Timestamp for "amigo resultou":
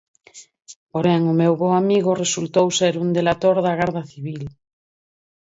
1.81-2.67